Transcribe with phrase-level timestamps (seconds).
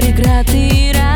[0.00, 1.09] преград и раз.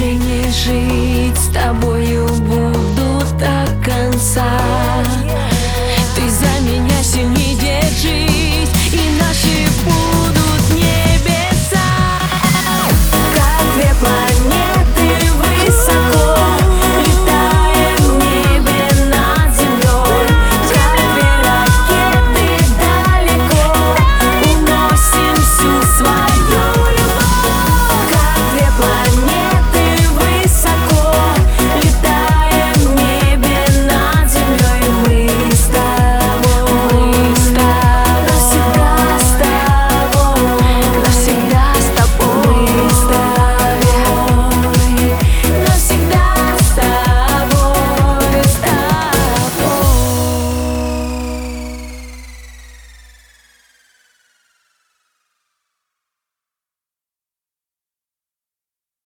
[0.00, 4.83] Не жить с тобою буду до конца.